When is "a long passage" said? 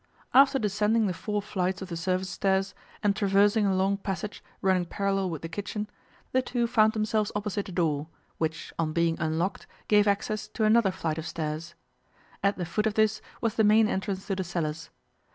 3.67-4.43